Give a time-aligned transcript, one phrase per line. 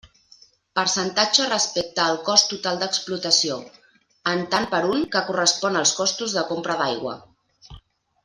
[0.77, 3.59] Percentatge respecte al cost total d'explotació,
[4.33, 7.15] en tant per un, que correspon als costos de compra d'aigua.